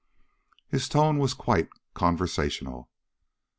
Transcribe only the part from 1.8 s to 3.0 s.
conversational.